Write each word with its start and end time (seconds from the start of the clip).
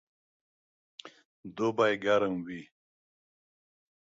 دوبئ 1.55 1.93
ګرم 2.03 2.35
وي 2.45 2.61